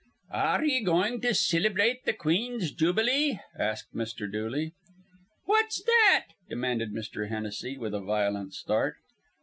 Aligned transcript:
"Ar 0.33 0.61
re 0.63 0.71
ye 0.73 0.83
goin' 0.83 1.21
to 1.21 1.27
cillybrate 1.27 2.05
th' 2.07 2.17
queen's 2.17 2.71
jubilee?" 2.71 3.37
asked 3.55 3.93
Mr. 3.93 4.25
Dooley. 4.31 4.73
"What's 5.45 5.83
that?" 5.83 6.25
demanded 6.49 6.91
Mr. 6.91 7.29
Hennessy, 7.29 7.77
with 7.77 7.93
a 7.93 7.99
violent 8.01 8.55
start. 8.55 8.95